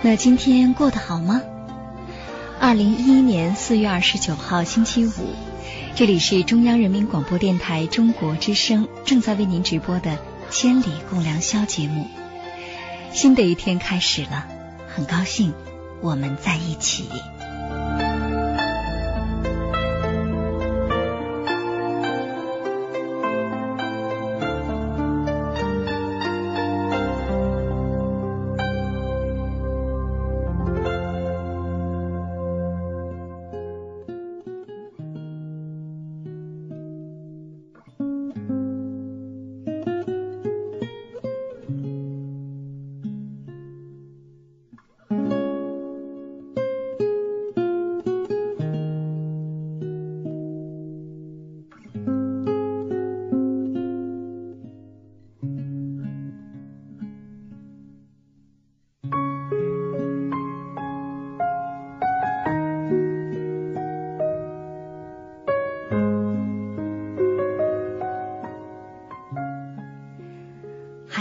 [0.00, 1.42] 那今天过得好吗？
[2.60, 5.34] 二零一一年四月二十九号星期五，
[5.96, 10.12] 这里是中央人民广播电台中国之声正在为您直播的
[10.50, 12.06] 《千里共良宵》节目。
[13.12, 14.46] 新的一天开始了，
[14.94, 15.52] 很高兴
[16.00, 17.08] 我们在一起。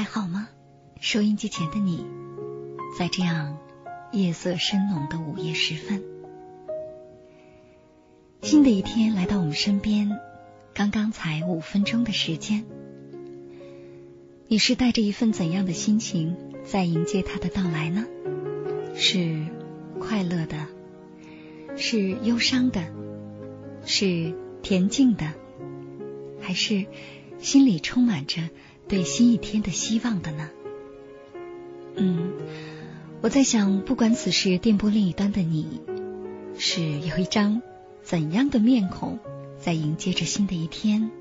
[0.09, 0.47] 好吗
[1.01, 2.05] 收音机前的你，
[2.97, 3.57] 在这样
[4.13, 6.01] 夜色深浓的午夜时分，
[8.41, 10.17] 新的一天来到我们身边，
[10.73, 12.65] 刚刚才五分钟的时间，
[14.47, 18.05] 你是带着一份怎样的心情在迎接它的到来呢？
[18.95, 19.45] 是
[19.99, 20.67] 快乐的，
[21.75, 22.81] 是忧伤的，
[23.85, 25.33] 是恬静的，
[26.39, 26.85] 还是
[27.39, 28.49] 心里充满着
[28.87, 30.49] 对新一天的希望的呢？
[31.95, 32.31] 嗯，
[33.21, 35.81] 我在想，不管此时电波另一端的你
[36.57, 37.61] 是有一张
[38.01, 39.19] 怎样的面孔
[39.59, 41.11] 在迎接着新的一天，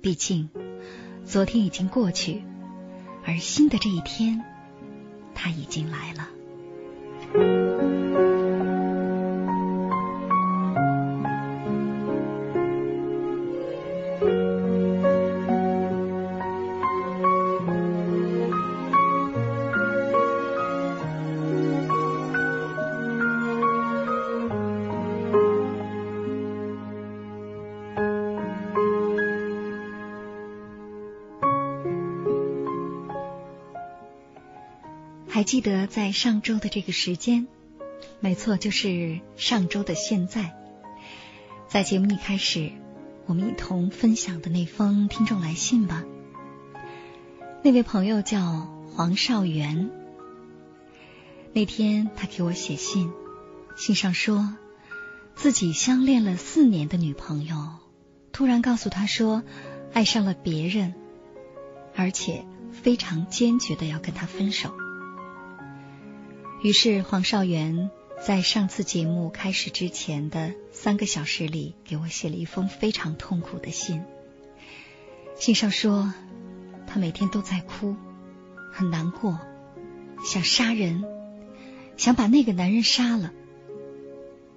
[0.00, 0.48] 毕竟
[1.24, 2.42] 昨天已经过去，
[3.24, 4.44] 而新的这一天，
[5.34, 7.59] 它已经来了。
[35.40, 37.48] 还记得在上周的这个时间，
[38.20, 40.54] 没错，就是上周的现在，
[41.66, 42.70] 在节目一开始，
[43.24, 46.04] 我们一同分享的那封听众来信吧。
[47.64, 49.90] 那位朋友叫黄少元，
[51.54, 53.10] 那天他给我写信，
[53.78, 54.54] 信上说
[55.34, 57.56] 自己相恋了四年的女朋友
[58.30, 59.42] 突然告诉他说
[59.94, 60.92] 爱上了别人，
[61.96, 64.70] 而且非常坚决的要跟他分手。
[66.62, 67.90] 于是黄少元
[68.22, 74.02] 在上次节目开始之前的三个小时里，给我写了一封非常痛苦的信。
[75.36, 76.12] 信上说，
[76.86, 77.96] 他每天都在哭，
[78.74, 79.38] 很难过，
[80.22, 81.02] 想杀人，
[81.96, 83.32] 想把那个男人杀了。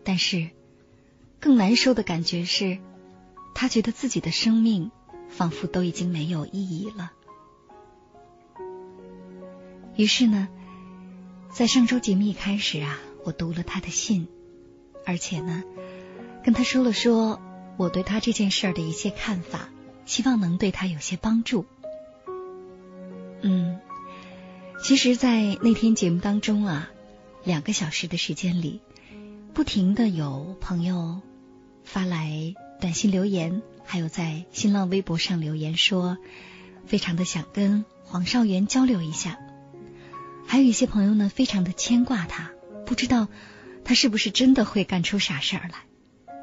[0.04, 0.50] 但是
[1.40, 2.80] 更难受的感觉是，
[3.56, 4.92] 他觉得自己的生命
[5.30, 7.14] 仿佛都已经没有意义了。
[9.96, 10.50] 于是呢。
[11.54, 14.28] 在上周节目一开始啊，我读了他的信，
[15.06, 15.64] 而且呢，
[16.44, 17.40] 跟他说了说
[17.78, 19.70] 我对他这件事儿的一些看法，
[20.08, 21.68] 希望能对他有些帮助。
[23.42, 23.80] 嗯，
[24.84, 26.90] 其实，在那天节目当中啊，
[27.44, 28.82] 两个小时的时间里，
[29.54, 31.22] 不停的有朋友
[31.84, 36.18] 发来短信留言，还有在新浪微博上留言说，
[36.88, 39.38] 非常的想跟黄少元交流一下。
[40.46, 42.52] 还有一些朋友呢，非常的牵挂他，
[42.86, 43.28] 不知道
[43.84, 46.36] 他是不是真的会干出傻事儿来。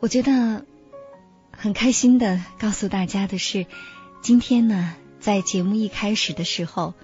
[0.00, 0.66] 我觉得
[1.52, 3.66] 很开心的告诉大家的是，
[4.20, 6.94] 今天呢，在节目一开始的时候，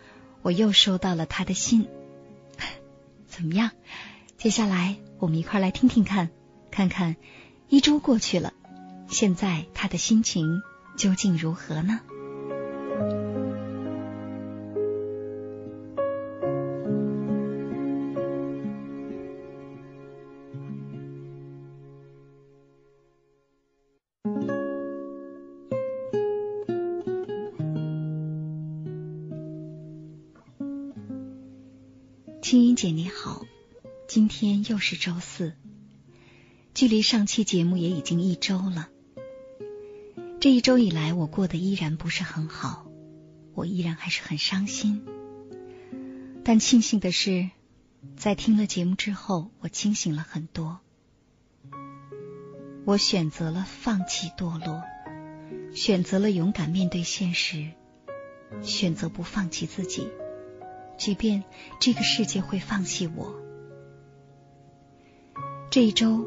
[0.43, 1.87] 我又收到了他的信。
[3.29, 3.70] 怎么样？
[4.37, 6.31] 接下来我们一块来听听看，
[6.73, 7.14] 看看
[7.69, 8.52] 一周过去了，
[9.08, 10.62] 现在他的心情
[10.96, 12.00] 究竟如何呢？
[32.40, 33.44] 青音姐你好，
[34.06, 35.55] 今天又是周四，
[36.73, 38.88] 距离上期节目也已经一周了。
[40.40, 42.87] 这一周以来，我过得依然不是很好，
[43.55, 45.05] 我依然还是很伤心。
[46.44, 47.50] 但庆幸的是，
[48.17, 50.79] 在听了节目之后，我清醒了很多。
[52.85, 54.82] 我选择了放弃堕落，
[55.75, 57.73] 选择了勇敢面对现实，
[58.62, 60.06] 选择不放弃自己。
[60.99, 61.45] 即便
[61.79, 63.33] 这个世界会放弃我，
[65.71, 66.27] 这一周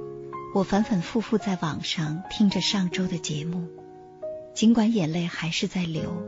[0.56, 3.68] 我反反复复在网上听着上周的节目，
[4.56, 6.24] 尽管眼泪还是在流，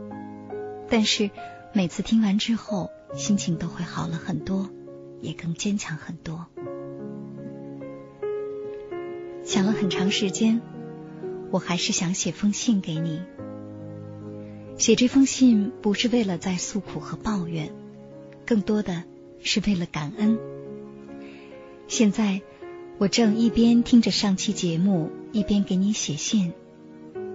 [0.90, 1.30] 但是
[1.72, 4.68] 每次听完之后，心情都会好了很多，
[5.22, 6.46] 也更坚强很多。
[9.42, 10.60] 想了很长时间，
[11.50, 13.22] 我还是想写封信给你。
[14.76, 17.72] 写这封信不是为了在诉苦和抱怨。
[18.46, 19.04] 更多的
[19.40, 20.38] 是为了感恩。
[21.88, 22.40] 现在
[22.98, 26.52] 我正一边听着上期节目，一边给你写信，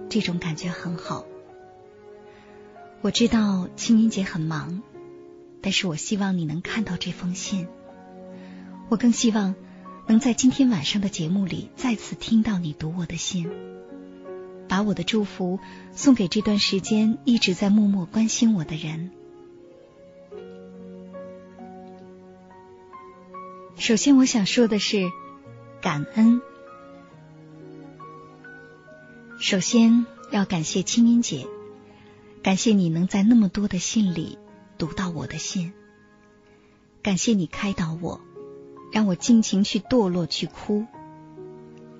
[0.08, 1.24] 这种感觉很好。
[3.02, 4.82] 我知道清明节很忙，
[5.60, 7.66] 但是我希望你能看到这封信。
[8.88, 9.54] 我更希望
[10.06, 13.48] 能在今天晚上的节目里再次听到你读我的信，
[14.68, 15.60] 把我的祝福
[15.92, 19.10] 送给这段时间一直在默默关心我的人。
[23.80, 25.10] 首先，我想说的是
[25.80, 26.42] 感恩。
[29.38, 31.46] 首先要感谢青音姐，
[32.42, 34.38] 感谢你能在那么多的信里
[34.76, 35.72] 读到我的信，
[37.02, 38.20] 感谢你开导我，
[38.92, 40.84] 让我尽情去堕落去哭，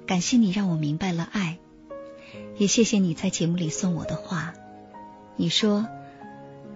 [0.06, 1.58] 感谢你让我明白了爱，
[2.58, 4.52] 也谢谢你在节目里送我的话。
[5.36, 5.88] 你说，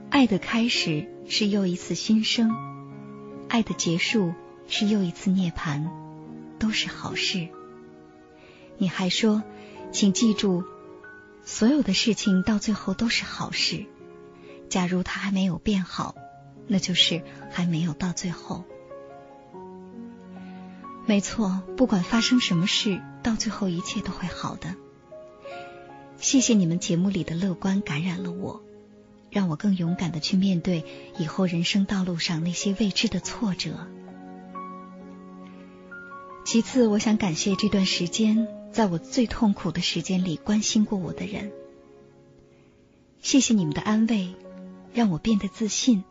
[0.09, 2.57] 爱的开始是又一次新生，
[3.51, 4.33] 爱的结束。
[4.69, 5.89] 是又一次涅槃，
[6.59, 7.49] 都是好事。
[8.79, 9.43] 你还说，
[9.93, 10.65] 请记住，
[11.45, 13.87] 所有的事情到最后都是好事。
[14.69, 16.15] 假如它还没有变好，
[16.67, 18.65] 那就是还没有到最后。
[21.07, 24.75] 没错，不管发生什么事，到最后一切都会好的。
[26.17, 28.63] 谢谢你们节目里的乐观感染了我，
[29.31, 30.85] 让我更勇敢的去面对
[31.19, 33.87] 以后人生道路上那些未知的挫折。
[36.45, 41.51] 其次，我想感谢这段时间在我最痛苦的时间里关心过我的人。
[43.23, 44.35] 谢谢你们的安慰，
[44.93, 46.05] 让我变得自信。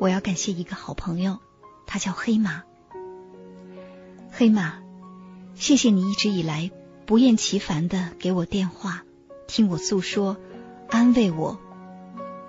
[0.00, 1.38] 我要感谢一个好朋友，
[1.86, 2.64] 他叫黑马。
[4.30, 4.78] 黑马，
[5.54, 6.70] 谢谢你一直以来
[7.04, 9.04] 不厌其烦的给我电话，
[9.46, 10.38] 听我诉说，
[10.88, 11.60] 安慰我。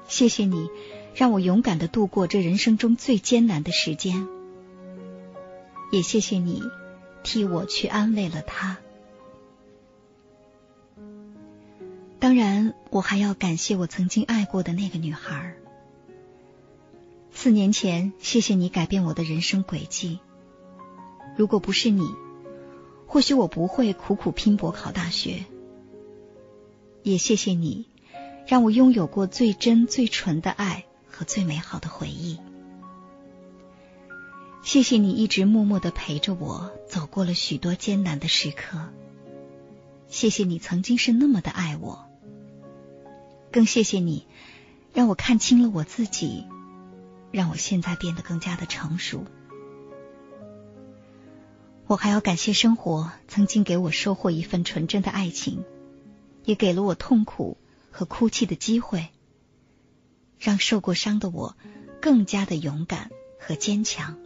[0.08, 0.70] 谢谢你，
[1.14, 4.39] 让我勇敢的度过这人生中最艰难的时间。
[5.92, 6.62] 也谢谢你
[7.24, 8.78] 替我去安慰了他。
[12.20, 15.56] 当然，我还要感谢我曾经爱过的那个女孩。
[17.32, 20.20] 四年前，谢谢你改变我的人生轨迹。
[21.38, 22.04] 如果不是你，
[23.08, 25.46] 或许我不会苦苦拼搏考大学。
[27.04, 27.88] 也谢谢你，
[28.46, 32.38] 让我拥有过最真、最纯的爱和最美好的回忆。
[34.62, 38.90] 谢谢你一直默默的陪着我走过了许多艰难的时刻。
[40.08, 42.06] 谢谢你曾经是那么的爱我。
[43.52, 44.28] 更谢谢你
[44.94, 46.46] 让我看清了我自己，
[47.32, 49.26] 让我现在变得更加的成熟。
[51.88, 55.64] 我还要感谢生活曾经给我收获一份纯真的爱情，
[56.46, 57.58] 也给了我痛苦
[57.90, 59.08] 和哭泣的机会，
[60.38, 61.56] 让受过伤的我
[62.00, 64.18] 更加的勇敢和坚强。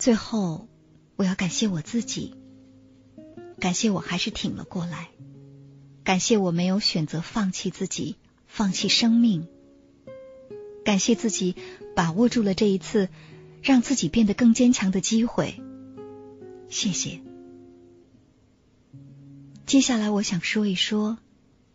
[0.00, 0.66] 最后，
[1.16, 2.34] 我要感谢我自己，
[3.58, 5.10] 感谢我还是挺了过来，
[6.04, 8.16] 感谢我没有选择放弃自己，
[8.46, 9.46] 放弃生命，
[10.86, 11.54] 感谢自己
[11.94, 13.08] 把握住了这一次。
[13.62, 15.60] 让自己变得更坚强的机会，
[16.70, 17.20] 谢谢。
[19.66, 21.18] 接下来，我想说一说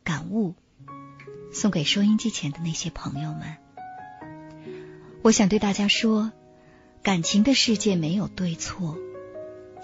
[0.04, 0.56] 感悟，
[1.54, 3.58] 送给收音机前的那些朋友们。
[5.22, 6.32] 我想对大家说，
[7.06, 8.98] 感情的世界没有对错，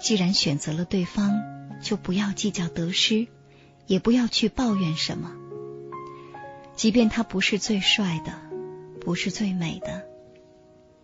[0.00, 1.40] 既然选择了对方，
[1.80, 3.28] 就不要计较得失，
[3.86, 5.30] 也不要去抱怨什么。
[6.74, 8.32] 即便他不是最帅的，
[9.00, 10.04] 不是最美的。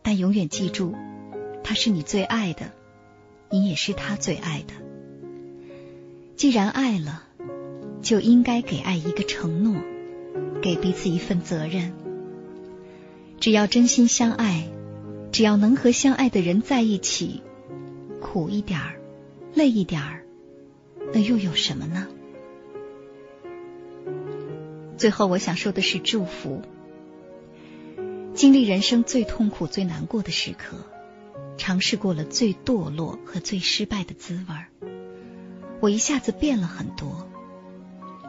[0.03, 0.97] 但永远记住，
[1.63, 2.73] 他是你最爱的，
[3.49, 4.75] 你也是他最爱的。
[6.35, 7.23] 既然爱了，
[8.03, 9.77] 就应该给爱一个承诺，
[10.63, 11.95] 给彼此一份责任。
[13.39, 14.67] 只要真心相爱，
[15.31, 17.43] 只要能和相爱的人在一起，
[18.21, 19.01] 苦一点儿，
[19.55, 20.25] 累一点儿，
[21.13, 22.09] 那又有什么呢？
[24.97, 26.63] 最后，我想说的是祝福。
[28.35, 30.77] 经历人生最痛苦、最难过的时刻，
[31.57, 34.89] 尝试过了最堕落和最失败的滋味
[35.81, 37.29] 我一下子变了很多，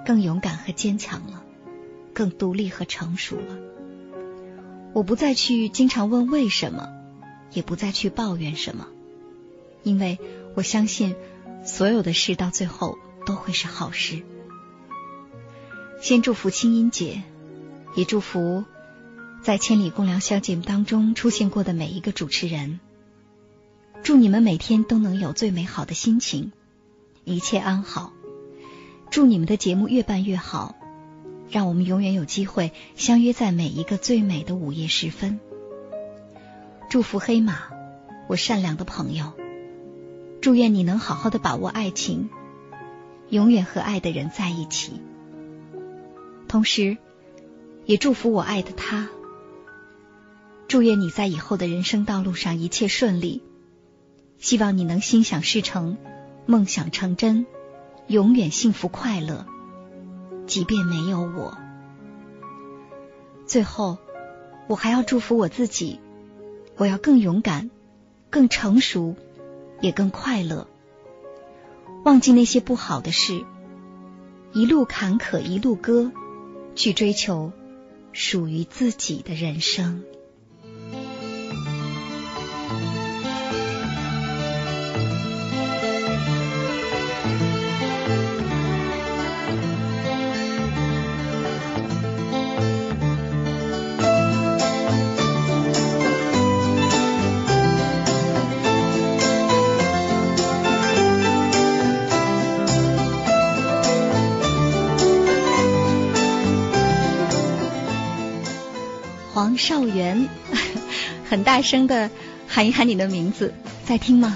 [0.05, 1.43] 更勇敢和坚强了，
[2.13, 3.57] 更独立和成熟了。
[4.93, 6.89] 我不再去经常问为什么，
[7.53, 8.87] 也不再去抱怨什么，
[9.83, 10.17] 因为
[10.55, 11.15] 我相信
[11.63, 14.23] 所有的事到最后都会是好事。
[16.01, 17.23] 先祝福清音姐，
[17.95, 18.63] 也祝福。
[19.41, 22.81] 在《千里共良宵》节目当中出现过的每一个主持人，
[24.03, 26.51] 祝你们每天都能有最美好的心情，
[27.23, 28.11] 一切安好。
[29.09, 30.75] 祝你们的节目越办越好，
[31.49, 35.39] 让我们永远有机会相约在每一个最美的午夜时分。
[36.89, 37.55] 祝福黑马，
[38.27, 39.33] 我善良的朋友，
[40.41, 42.29] 祝愿你能好好的把握爱情，
[43.29, 44.93] 永远和爱的人在一起。
[46.47, 46.97] 同时，
[47.85, 49.09] 也祝福我爱的他。
[50.67, 53.41] 祝愿你在以后的人生道路上一切顺利，
[54.37, 55.97] 希望你能心想事成，
[56.45, 57.47] 梦想成真，
[58.07, 59.47] 永远幸福快乐。
[60.49, 61.55] 即便没有我，
[63.45, 63.99] 最后
[64.67, 65.99] 我还要祝福我自己，
[66.75, 67.69] 我要更勇敢、
[68.31, 69.15] 更成熟，
[69.79, 70.67] 也更快乐。
[72.03, 73.45] 忘记那些不好的事，
[74.51, 76.11] 一路坎坷一路歌，
[76.73, 77.51] 去追求
[78.11, 80.03] 属于自己的人生。
[109.59, 110.27] 少元，
[111.29, 112.09] 很大声的
[112.47, 113.53] 喊一喊你的名字，
[113.85, 114.35] 在听吗？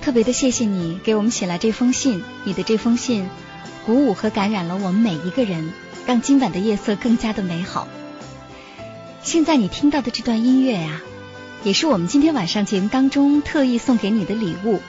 [0.00, 3.26] 特别的谢谢你给我们写来这封信，你的这封信
[3.86, 5.72] 鼓舞和感染了我们每一个人，
[6.06, 7.88] 让今晚的夜色更加的美好。
[9.22, 11.00] 现在你听到的这段音乐呀，
[11.62, 14.80] 也是我们今天晚上节目当中特意送给你的礼物，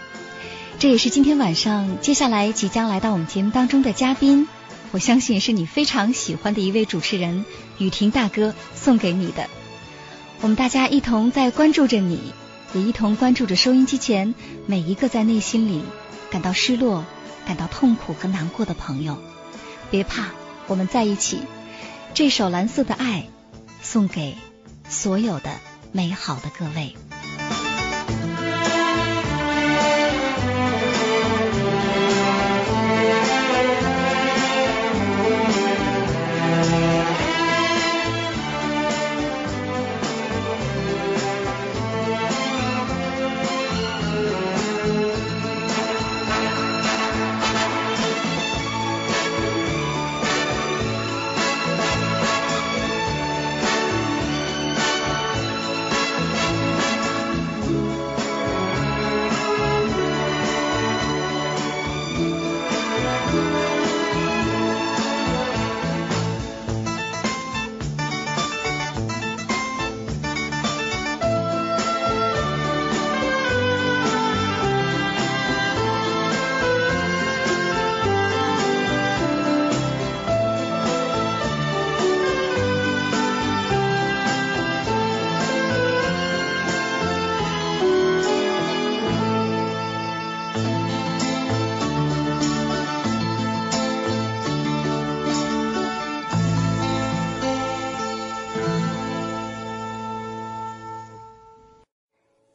[0.78, 4.50] 这也是今天晚上接下来即将来到我们节目当中的嘉宾。
[4.92, 7.46] 我相信是你非常喜欢的一位主持人
[7.78, 9.50] 雨婷大哥送给你的。
[10.42, 12.34] 我们大家一同在关注着你，
[12.74, 15.84] 也一同关注着收音机前每一个在内心里
[16.30, 17.06] 感到失落、
[17.46, 19.18] 感到痛苦和难过的朋友。
[19.92, 20.30] 别怕，
[20.68, 21.40] 我们在一起。
[22.14, 23.28] 这首《蓝色的爱》
[23.86, 24.38] 送给
[24.88, 25.52] 所有的
[25.92, 26.96] 美好的各位。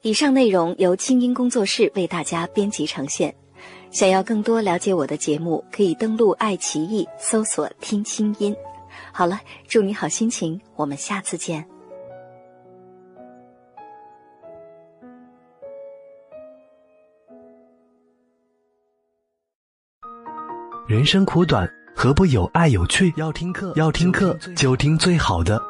[0.02, 3.34] 以上内容由清音工作室为大家编辑呈现。
[3.90, 8.56] 想要更多了解我的节目，可以登录爱奇艺搜索“听清音”。
[9.12, 9.38] 好了，
[9.68, 11.66] 祝你好心情，我们下次见。
[20.88, 23.12] 人生苦短，何不有爱有趣？
[23.18, 25.69] 要听课，要听课就听最好的。